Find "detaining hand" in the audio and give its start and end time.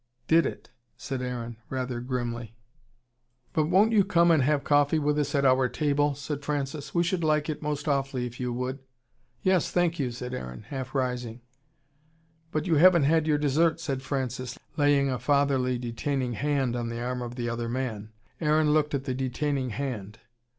15.77-16.75, 19.13-20.17